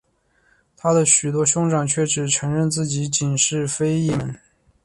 [0.75, 4.39] 他的许多兄长却只承认自己仅是非裔美国人。